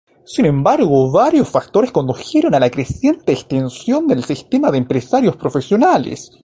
[0.25, 6.31] Sin embargo varios factores condujeron a la creciente extensión del sistema de empresarios profesionales.